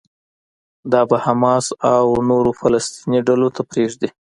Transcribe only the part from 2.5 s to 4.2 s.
فلسطيني ډلو ته پرېږدي.